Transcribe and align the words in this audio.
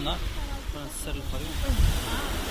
Nacional 0.00 0.18
para 0.72 0.88
ser 0.88 1.14
el 1.14 1.22
país. 1.22 2.49